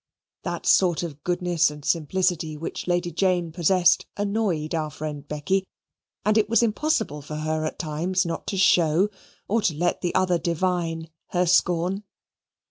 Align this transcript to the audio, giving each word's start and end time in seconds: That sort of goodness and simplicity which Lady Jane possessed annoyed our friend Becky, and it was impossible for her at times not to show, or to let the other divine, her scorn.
That 0.41 0.65
sort 0.65 1.03
of 1.03 1.23
goodness 1.23 1.69
and 1.69 1.85
simplicity 1.85 2.57
which 2.57 2.87
Lady 2.87 3.11
Jane 3.11 3.51
possessed 3.51 4.07
annoyed 4.17 4.73
our 4.73 4.89
friend 4.89 5.27
Becky, 5.27 5.63
and 6.25 6.39
it 6.39 6.49
was 6.49 6.63
impossible 6.63 7.21
for 7.21 7.35
her 7.35 7.65
at 7.67 7.77
times 7.77 8.25
not 8.25 8.47
to 8.47 8.57
show, 8.57 9.09
or 9.47 9.61
to 9.61 9.75
let 9.75 10.01
the 10.01 10.15
other 10.15 10.39
divine, 10.39 11.07
her 11.27 11.45
scorn. 11.45 12.03